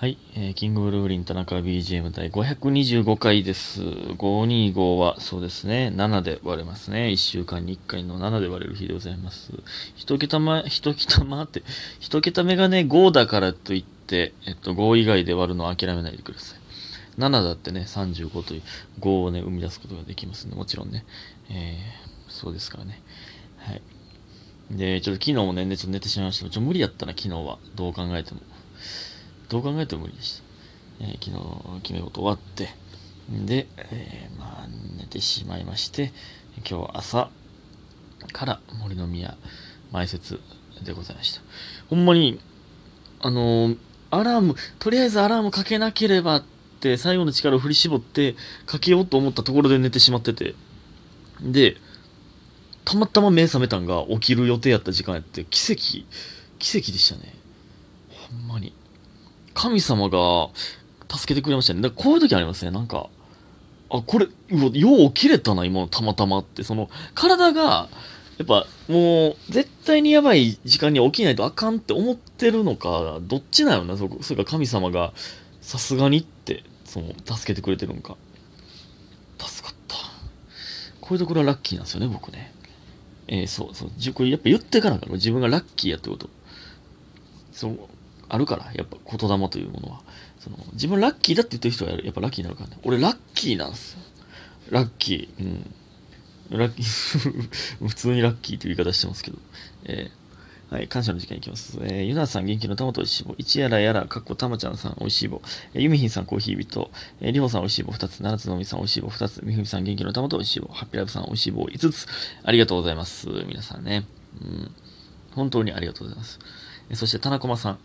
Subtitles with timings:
[0.00, 3.82] はい、えーキングブルーリン田中 BGM 第525回です。
[3.82, 7.08] 525はそうですね、7で割れますね。
[7.08, 9.52] 1週間に1回の7で割れる日でございます。
[9.96, 11.62] 一桁ま、一桁まって、
[11.98, 16.58] 一桁目がね、5だからといって、えっと、5以外で割るのを諦めないでください。
[17.20, 18.62] 7だってね、35という
[19.00, 21.04] 5をね、生み出すことができますんで、もちろんね、
[21.50, 23.02] えーそうですからね。
[23.58, 23.82] はい。
[24.70, 27.58] で、ちょっと昨日もね、ねちょっと寝てしまいました、ちょっと無理やったな、昨日は。
[27.74, 28.40] どう考えても。
[29.50, 30.42] どう考えても無理でした。
[31.00, 32.68] えー昨日決め事終わって、
[33.28, 36.12] で、えーまあ、寝てしまいまして、
[36.68, 37.30] 今日朝
[38.32, 39.36] から森の宮
[39.92, 40.40] 前説
[40.82, 41.42] でございました。
[41.88, 42.40] ほんまに、
[43.20, 43.78] あのー
[44.12, 46.44] アラーム、とりあえずアラームかけなければっ
[46.80, 48.34] て、最後の力を振り絞って、
[48.66, 50.54] かけようと思ったところで寝てしまってて、
[51.40, 51.76] で、
[52.84, 56.06] たまたま目覚めたんが起きる予定やった時間やって、奇跡、
[56.58, 57.34] 奇跡でしたね。
[58.30, 58.72] ほんまに。
[59.54, 60.48] 神様が
[61.08, 61.82] 助けてくれましたね。
[61.82, 62.70] だからこういう時ありますね。
[62.70, 63.08] なんか、
[63.90, 66.62] あ、これ、うよう起きれたな、今のたまたまって。
[66.62, 67.88] その、体が、
[68.38, 75.12] やっぱ、もう、絶対にやばい時間に起きないとあかんって思ってるのか、どっちなのな、そ、それか神様が、
[75.60, 78.16] さすがにって、その、助けてくれてるのか。
[79.38, 79.96] 助かった。
[81.00, 82.52] こういうところはラッキーなんですよね、僕ね。
[83.26, 84.12] えーそうそう。
[84.12, 86.30] これやっぱ言っていからから、自分がラッキーやってこと。
[87.52, 87.78] そう、
[88.30, 90.00] あるから、やっぱ言霊というものは。
[90.38, 92.78] その自分ラッキーだって言ってる人はやっぱラッキーになるからね。
[92.84, 94.00] 俺ラッキーなんですよ。
[94.70, 95.44] ラッキー。
[96.50, 96.58] うん。
[96.58, 99.38] ラッキー、 普通にラッキーという言い方してますけど。
[99.84, 100.20] えー
[100.70, 101.78] はい、感謝の時間いきます。
[101.82, 103.34] えー、ゆなさん元気の玉とおいしい棒。
[103.38, 105.42] 一やらやら、かっこたまちゃんさんおいしい棒。
[105.74, 106.92] えーゆみひんさんコーヒー人。
[107.20, 108.20] えーりほさんおいしい棒2つ。
[108.22, 109.40] 七つのみさんおいしい棒2つ。
[109.44, 110.68] みふみさん元気の玉とおいしい棒。
[110.72, 112.06] ハッピーライブさんおいしい棒5つ。
[112.44, 113.26] ありがとうございます。
[113.48, 114.06] 皆さんね。
[114.40, 114.70] うん。
[115.32, 116.38] 本当にありがとうございます。
[116.88, 117.78] えーそして、田中さん。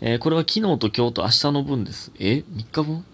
[0.00, 2.12] えーこれは昨日と今日と明日の分です。
[2.18, 3.04] え ?3 日分？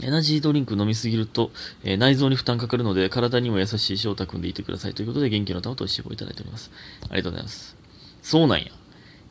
[0.00, 1.50] エナジードリンク飲みすぎると、
[1.82, 6.70] えー内臓に負担かかるので、体にも優しい翔太くんでいてくださいということで、元気の玉とおいしい棒いただいております。
[7.10, 7.76] ありがとうございます。
[8.22, 8.66] そうなんや。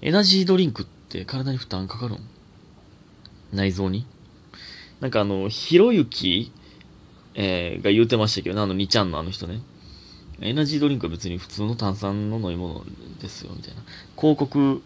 [0.02, 2.18] エナジードリンクって体に負担かかるん
[3.54, 4.06] 内臓に？
[5.00, 6.52] なんかあの、ひろゆき、
[7.36, 9.62] えーが言うてましたけどね、あの2ちゃんのあの人ね。
[10.42, 12.84] エナジードリンクは別に普通の炭酸の飲み物
[13.22, 13.82] ですよ、みたいな。
[14.18, 14.82] 広告、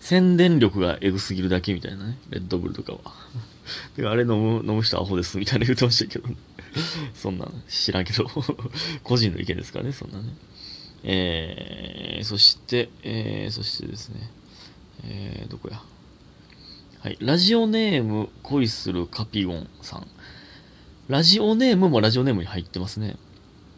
[0.00, 2.18] 宣伝力がエグすぎるだけみたいなね。
[2.30, 3.00] レッドブルとかは。
[3.96, 6.36] であれ飲む、飲む人アホです、みたいな言ってましたけど、ね、
[7.14, 8.28] そんなん知らんけど。
[9.04, 10.34] 個人の意見ですからね、そんなね。
[11.04, 14.30] えー、そして、えー、そしてですね。
[15.04, 15.82] えー、どこや。
[17.00, 17.16] はい。
[17.20, 20.06] ラジオネーム恋するカピゴンさん。
[21.08, 23.16] ラジオネームもラジオネームに入ってますね。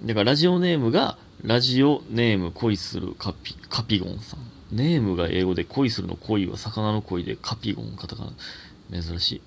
[0.04, 4.51] だからラジオネームがラジオネーム恋するカピカピゴンさん。
[4.72, 9.02] ネームが英語で恋するの恋は魚の恋でカピゴンカタカナ。
[9.02, 9.42] 珍しい。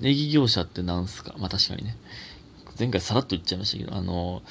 [0.00, 1.34] ネギ業者ってなんすか？
[1.38, 1.96] まあ確かにね。
[2.78, 4.42] 前回さらっと言っちゃいましたけど、あの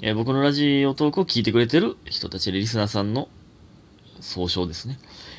[0.00, 3.28] え僕のラジオトークを聞いてくれてる人たちリスナーさんの
[4.20, 4.98] 総称ですね。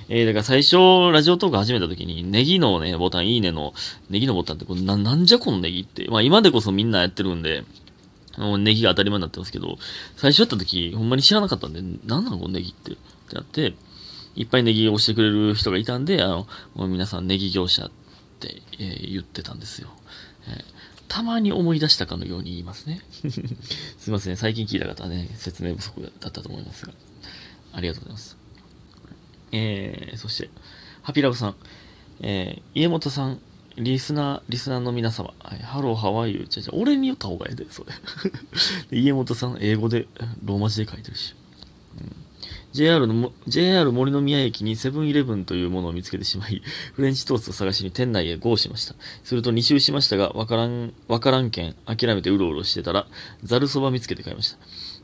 [0.09, 3.73] えー、だから最初、ラジオトーク始めた時に、ネギのね、ボタン、いいねの、
[4.09, 6.05] ネギのボタンってこれな、なんじゃこのネギって。
[6.09, 7.63] まあ今でこそみんなやってるんで、
[8.37, 9.77] もうネギが当たり前になってますけど、
[10.17, 12.91] 最初やった時、ほんまに知らなかったんで、なんなのこのネギって。
[12.91, 13.73] ってなって、
[14.35, 17.91] いっぱいネギをしてくれる人がいたんで、あの、もう皆さんネギ業者っ
[18.39, 19.89] て、えー言ってたんですよ。
[20.47, 20.73] えー
[21.13, 22.99] たまに思い出したかのように言いますね。
[23.99, 26.93] すいません、最近聞いた方はね、説明不足だったと思いますが。
[27.71, 28.35] ありがとうございます。
[29.51, 30.49] えー、そして、
[31.03, 31.55] ハピラブさん、
[32.21, 33.39] えー、家元さん、
[33.75, 37.93] リスナー、リスナーの皆様、はい、 Hello, how are you、じゃじゃ俺に言った方がええで、それ。
[38.89, 40.07] で家元さん、英語で、
[40.43, 41.35] ローマ字で書いてるし。
[42.73, 46.61] JR のも、JR 森の宮駅にセブンイレブンというものを見つけてしまい、
[46.93, 48.95] フレンチトーストを探しに店内へ GO しました。
[49.23, 53.07] すると2周しましたが、わからん、わからんけん、諦めてうろうろしてたら、
[53.43, 54.57] ざるそば見つけて買いました。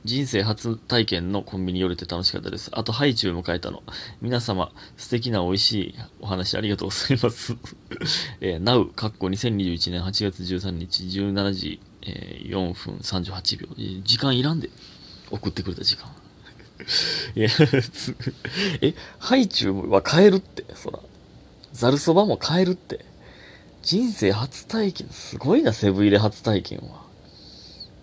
[0.06, 2.72] 人生初体験のコンビニ寄れて楽しかったです。
[2.74, 3.84] あと、ハイチュウも買えたの。
[4.22, 7.56] 皆様、素敵な美味しいお話ありがとうございます。
[8.42, 13.68] えー、Now、かっこ2021年8月13日17時、えー4分38秒。
[13.78, 14.70] えー時間いらんで。
[15.32, 16.10] 送ってくれた時間。
[17.36, 17.50] いや、
[18.82, 21.00] え、ハイチュウは買えるって、そら。
[21.74, 23.06] ザルそばも買えるって。
[23.82, 27.04] 人生初体験、すごいな、セブン入れ初体験は。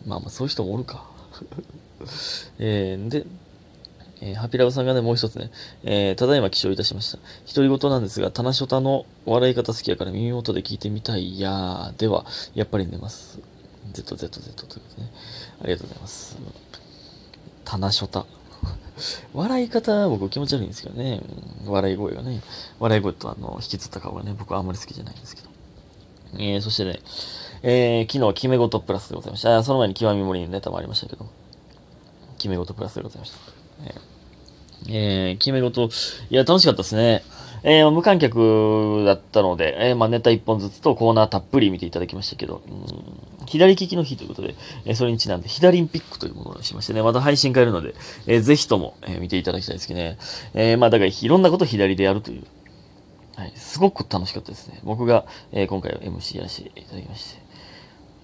[0.07, 1.07] まあまあ、そういう人もおるか。
[2.59, 3.27] えー、で、
[4.21, 5.51] えーハピラブさんがね、もう一つね、
[5.85, 7.19] えーただいま起床いたしました。
[7.55, 11.97] 独り言なんですが、タナショタの笑い方好きやから耳元で聞いてみたいやー。
[11.99, 12.25] では、
[12.55, 13.39] やっぱり寝ます。
[13.93, 15.13] ZZZ ということでね。
[15.63, 16.37] ありがとうございます。
[17.65, 18.27] タナショタ。
[19.35, 21.21] 笑い方、僕気持ち悪いんですけどね。
[21.67, 22.43] 笑い声がね。
[22.79, 25.49] 笑い声とあの、引きつった顔がね、僕はあんまり好きじゃないんですけど。
[26.39, 27.01] えー、そしてね、
[27.63, 29.63] えー、昨日、決め事プラスでございました。
[29.63, 31.27] その前に極み盛りのネタもありましたけど、
[32.39, 33.39] 決め事プラスでございました。
[33.85, 35.89] えー、えー、決め事、
[36.31, 37.23] いや、楽しかったですね。
[37.63, 42.87] えー、無観客だったので、えー、まあ、ネタ一本ずつとコーナーたっぷり見ていただきましたけど、うん、
[43.47, 44.55] 左利きの日ということで、
[44.85, 47.95] えー、それにちなんで、左ンピックというものにしましてね、また配信変えるので、
[48.27, 50.19] えー、ぜひとも、えー、見ていただきたいですけどね。
[50.55, 52.45] えー、まあ、だから、いろんなことを左でやるという、
[53.37, 54.81] はい、すごく楽しかったですね。
[54.83, 57.43] 僕が、えー、今回は MC やらせていただきまして。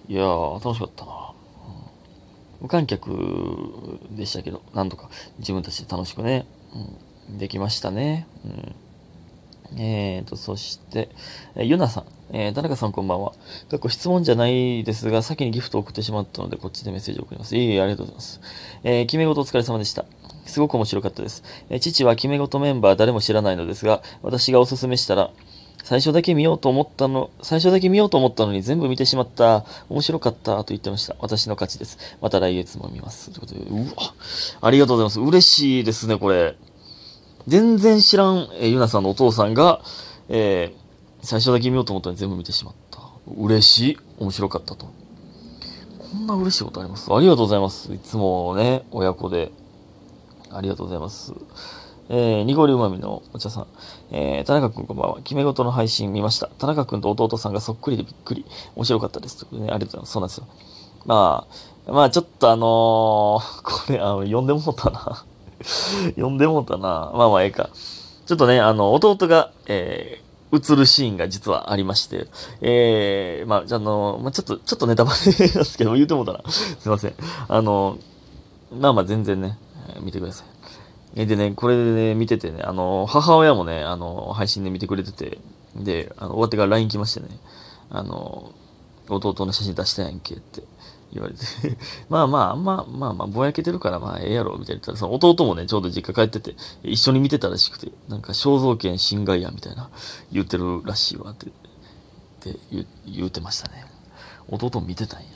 [0.09, 5.09] いやー、楽しかったな、うん、無観客でしたけど、なんとか
[5.39, 6.45] 自分たちで楽しくね、
[7.29, 8.27] うん、できましたね。
[8.45, 8.75] うん
[9.77, 11.09] えーと、そして、
[11.55, 12.05] えゆなさん。
[12.35, 13.33] えー、田中さんこんばんは。
[13.69, 17.55] 過去質問じゃないですが、先にギフトを送ってしまったので、こっちでメッセージを送ります。
[17.55, 18.41] いえいえ、ありがとうございます。
[18.83, 20.03] えー、決め事お疲れ様でした。
[20.47, 21.43] すごく面白かったです。
[21.69, 25.29] えー、父は決め事メンバー誰も知らないのですが、私がおすすめしたら、
[25.83, 29.63] 最初だけ見ようと思ったの、最初だけ見ようと思ったのに全部見てしまった。
[29.89, 31.15] 面白かったと言ってました。
[31.19, 31.99] 私の勝ちです。
[32.19, 33.29] また来月も見ます。
[33.29, 34.13] ということで、うわ、
[34.61, 35.19] ありがとうございます。
[35.19, 36.55] 嬉しいですね、これ。
[37.47, 39.81] 全然知らん、えー、ゆなさんのお父さんが、
[40.29, 40.82] えー、
[41.23, 42.99] 最初だけ見ようと思ったのに全部見てしまった。
[43.37, 43.97] 嬉しい。
[44.19, 44.87] 面白かったと。
[44.87, 47.11] こんな嬉しいことあります？
[47.13, 47.93] ありがとうございます。
[47.93, 49.51] いつもね、親子で。
[50.51, 51.33] ありがとうございます。
[52.09, 53.67] えー、濁りうまみのお茶さん。
[54.11, 55.15] えー、田中くんこんばんは。
[55.23, 56.47] 決め事の配信見ました。
[56.59, 58.45] 田中くんと弟さんがそっくりでびっくり。
[58.75, 59.37] 面白かったです。
[59.37, 60.11] ということで、ね、ありがとうございます。
[60.11, 60.47] そうなんですよ。
[61.05, 61.47] ま
[61.87, 65.23] あ、まあちょっとあのー、 これ、あの、読んでもったな。
[66.15, 67.11] 読んでもったな。
[67.15, 67.69] まあまあええか。
[68.25, 72.27] ちょっとね、あの、弟が、えー、映るシーンが実はありまして、
[72.61, 76.41] えー、まあ、じゃあの、まあ、ちょっと、ちょっとネタバレですけど、言うてもたな。
[76.49, 77.13] すいません。
[77.47, 77.97] あの、
[78.71, 79.57] まあまあ全然ね、
[80.01, 80.47] 見てください。
[81.15, 85.39] えでね、これでね、見ててね、あの、母親もね、あの、配信で見てくれてて、
[85.75, 87.27] で、あの、終わってから LINE 来ましてね、
[87.89, 88.51] あの、
[89.09, 90.63] 弟の写真出したやんけって。
[91.13, 91.77] 言われて
[92.09, 99.89] まあまあ、まあまあまあ、ぼやけてるからまあええやろ、みたいな言ったら、その弟もね、ちょうど実家帰ってて、一緒に見てたらしくて、なんか肖像権侵害や、みたいな
[100.31, 101.49] 言ってるらしいわ、って、っ
[102.53, 103.85] て言言うてましたね。
[104.49, 105.27] 弟も見てたんや。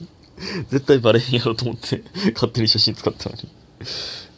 [0.68, 2.02] 絶対バレへんやろと思って、
[2.34, 3.48] 勝手に写真使ったのに。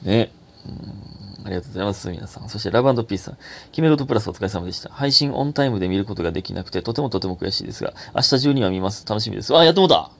[0.02, 0.32] ね。
[0.66, 1.14] うん
[1.44, 2.48] ありがとうございます、皆さん。
[2.48, 3.38] そして、ラブピースさん。
[3.70, 4.88] 決め事プラスお疲れ様でした。
[4.90, 9.06] 配信オンタイムで見ることができなくて、とてもとても悔しいですが、明日中には見ます。
[9.06, 9.54] 楽しみです。
[9.54, 10.10] あ、やってもうた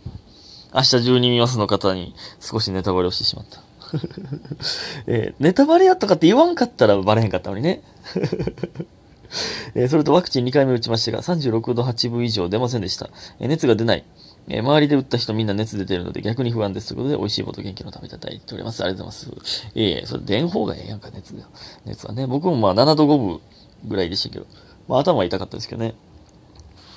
[0.74, 3.62] 明日中に見ますの方に少しネタバレをしてしまった。
[5.06, 7.82] えー、ネタバレやとかって言わんかったらバレへんかったのにね。
[9.74, 13.08] えー、それとワクチン2回目打ちましたが、36度8分以上出ませんでした。
[13.38, 14.04] えー、熱が出ない。
[14.48, 16.88] え周りで打った人みんな熱出てるので逆に不安です。
[16.88, 18.82] ということで、美味しいこと元気のためいただいております。
[18.82, 19.66] ありがとうございます。
[19.74, 21.44] ええそれ出ん方がええやんか、熱が。
[21.86, 22.26] 熱はね。
[22.26, 23.40] 僕もまあ7度5分
[23.86, 24.46] ぐらいでしたけど、
[24.86, 25.94] まあ頭は痛かったですけどね。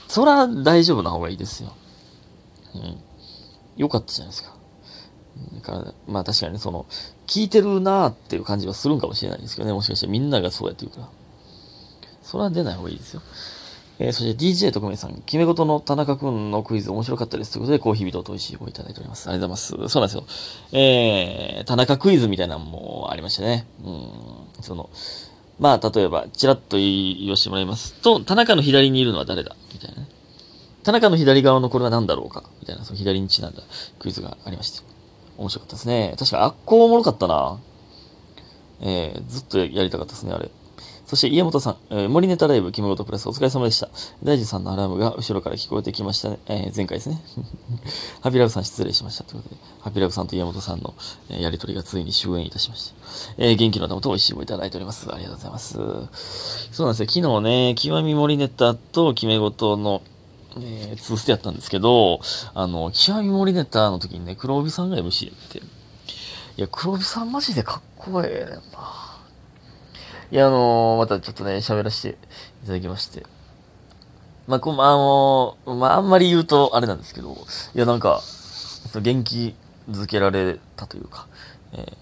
[0.10, 1.74] そら大丈夫な方がいいですよ。
[2.76, 2.98] うん。
[3.78, 4.56] 良かったじゃないですか。
[5.54, 6.86] だから、まあ確かにその、
[7.28, 9.74] 聞いてるなーっていう感じはするんかもしれないですけどね。
[9.74, 11.10] もしかしてみんながそうやって言うから。
[12.24, 13.22] それは出ない方がいいですよ。
[14.00, 17.54] えー、そして DJ 特命さん、決め事の田中くんのクイズ面白かったです。
[17.54, 19.28] ということで、コーヒー人と美味しいをいただいております。
[19.30, 19.90] ありがとうございます。
[19.90, 20.36] そうなんで
[20.68, 20.78] すよ。
[20.78, 23.66] えー、田中クイズみたいなのもありましてね。
[23.84, 24.90] うん、その、
[25.60, 30.08] まあ、例えば、ちらっと言わせてもらいますと、田中の左にいるのは誰だみたいなね。
[30.88, 32.46] 田中の左側のこれは何だろうか？
[32.62, 33.62] みたいな、その左にちなんだ
[34.00, 34.86] クイズがありまして。
[35.38, 36.16] 面白かったですね。
[36.18, 37.60] 確か、あっこおもろかったな。
[38.80, 40.50] えー、ずっとやりたかったですね、あれ。
[41.06, 43.90] そして家元さん、えー、森ネタライブ、キムゴトプラスお疲れ様でした。
[44.24, 46.40] 大地さんのアラームが後ろから聞こえてきましたね。
[46.46, 47.22] えー、前回ですね。
[48.24, 49.26] ハピラブさん失礼しました。
[49.26, 50.94] ということで、ハピラブさんと家元さんの、
[51.30, 53.34] えー、やりとりがついに終焉いたしました。
[53.40, 55.14] えー、元気の玉と美味しいもいただいております。
[55.14, 55.74] ありがとうございます。
[56.72, 57.24] そうなんですよ。
[57.24, 60.02] 昨日ね、極み森ネタと決め事の、
[60.64, 62.22] えー、ツーステやったんですけど、
[62.54, 65.62] あの、極み森ネタの時にね、黒帯さんが MC やって、い
[66.58, 69.08] や、黒帯さんマジでかっこええねんな。
[70.32, 72.18] いや、あのー、またちょっとね、喋らせて
[72.64, 73.26] いただきまして。
[74.48, 77.38] まあ、こまあのー、まあ、あんまり言うとあれなんですけど、
[77.76, 78.22] いや、なんか、
[79.02, 79.56] 元気
[79.90, 81.28] づけられたというか、
[81.74, 81.94] え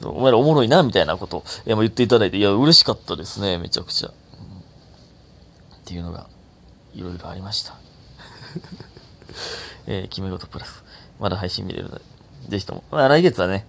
[0.00, 4.08] ー、お前らおもろいな、みたいなことを、えー、言っていただいて、いや、嬉しかったですね、めちゃくちゃ。
[4.08, 6.26] うん、っていうのが、
[6.94, 7.74] いろいろありました。
[9.86, 10.84] えー、決め事プラス。
[11.18, 12.04] まだ配信見れるので、
[12.48, 12.84] ぜひとも。
[12.90, 13.66] まあ、来月はね、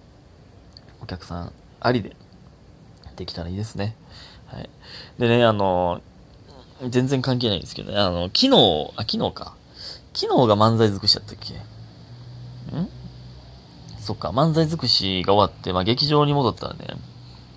[1.02, 2.16] お客さんありで、
[3.16, 3.96] できたらいいですね。
[4.46, 4.70] はい。
[5.18, 6.00] でね、あの、
[6.88, 9.54] 全然関係ないんですけどね、あの、昨日、あ、昨日か。
[10.14, 11.54] 昨日が漫才尽くしだったっけ？
[11.54, 12.88] ん？
[14.00, 16.86] そっか、漫才尽くしが終わって、まあ、劇場に戻ったらね、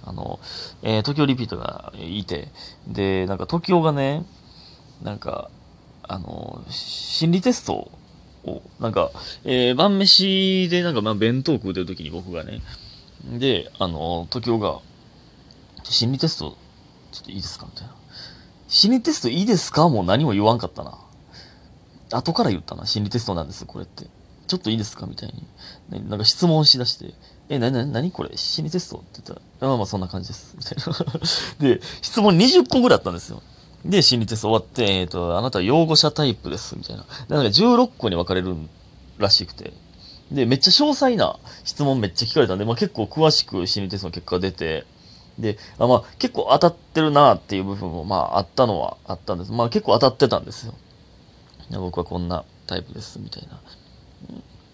[0.06, 0.40] あの、
[0.82, 2.50] えー、東京リピートがいて、
[2.88, 4.26] で、なんか東京がね、
[5.04, 5.50] なんか、
[6.04, 7.92] あの、心理テスト
[8.46, 9.12] を、なんか、
[9.44, 12.62] えー、晩飯でなんか、まあ、弁当食うてる時に僕がね、
[13.26, 14.80] で、あの、東京が、
[15.84, 16.58] 心理テスト、
[17.12, 17.94] ちょっといいですかみたいな。
[18.68, 20.98] 心理テストいいですかもう何も言わんかったな。
[22.12, 22.86] 後から言ったな。
[22.86, 24.06] 心理テストなんです、これって。
[24.48, 25.34] ちょっといいですかみたい
[25.90, 26.10] に。
[26.10, 27.14] なんか質問しだして、
[27.50, 28.36] え、な、な、なにこれ？
[28.36, 28.98] 心理テスト？
[28.98, 30.56] って言ったら、まあまあそんな感じです。
[30.58, 30.96] みたいな。
[31.76, 33.42] で、質問20個ぐらいあったんですよ。
[33.86, 37.06] で、心理テスト終わって、えっ、ー、と、あなたは擁護者タイプです、みたいな。
[37.28, 38.56] なんか16個に分かれる
[39.18, 39.74] らしくて。
[40.32, 44.86] で、めっちゃ詳細な質問めっちゃ聞かれたんで、まあ結構詳しく心理テストの結果が出て、
[45.38, 49.52] で、あまあ結構当たってるなっていう部分もまああったのはあったんです。
[49.52, 50.74] まあ結構当たってたんですよ。
[51.72, 53.60] 僕はこんなタイプです、みたいな。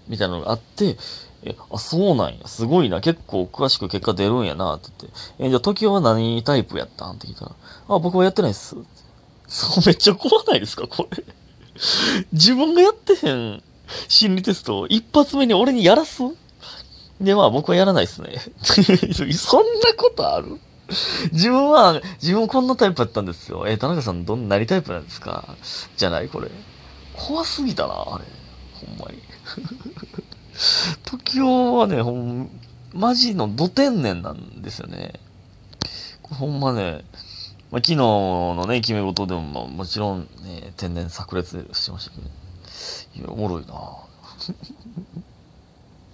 [0.07, 0.97] みたいなのがあって、
[1.43, 2.47] え、あ、そうなんや。
[2.47, 2.99] すごいな。
[2.99, 5.19] 結構詳しく結果出るんやな、って言って。
[5.45, 7.15] え、じゃあ、時は何タイプやったん？
[7.15, 7.51] って聞いたら、
[7.87, 8.75] あ、僕はやってないっす。
[9.49, 11.23] そう、めっちゃ怖ないですか、これ。
[12.31, 13.63] 自分がやってへん
[14.07, 16.21] 心理テストを一発目に俺にやらす？
[17.19, 18.35] で、まあ僕はやらないっすね。
[19.33, 20.59] そんなことある？
[21.31, 23.65] 自分は、自分こんなタイプやったんですよ。
[23.67, 25.55] え田中さんどんな何タイプなんですか？
[25.97, 26.49] じゃないこれ。
[27.13, 28.25] 怖すぎたな、あれ。
[28.73, 29.21] ほんまに。
[31.05, 31.43] 時雄
[31.77, 32.49] はね、ほん、
[32.93, 35.13] マジの土天然なんですよね。
[36.23, 37.03] ほんまね、
[37.71, 42.27] まあ、昨日のね、決め事でも、まあ、もちろんね、天然炸裂してましたけど、
[43.15, 43.73] いや、おもろいな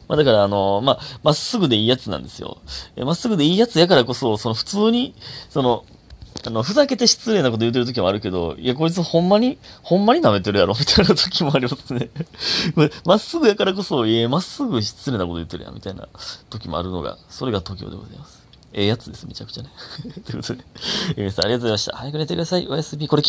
[0.08, 2.60] まあだからあの、まあ、まっすぐでいいやつなんですよ。
[2.98, 5.16] まっすぐでいいやつやからこそ、その普通に、
[5.50, 5.84] その、
[6.46, 12.10] あの、ふざけて失礼なこと言うてる時もあるけど、いや、こいつほんまに、ほんまに舐めてるやろ、みたいな時もありますね。
[13.06, 16.08] まっすぐやからこそ、いや、まっすぐ失礼なこと言ってるやん、みたいな
[16.50, 18.45] 時もあるのが、それが東京でございます。
[18.78, 19.70] ええやつです、めちゃくちゃね。
[20.26, 20.66] ということで、
[21.16, 21.96] 皆さんありがとうございました。
[21.96, 22.68] 早く寝てください。
[22.68, 23.08] おやすみ。
[23.08, 23.22] これ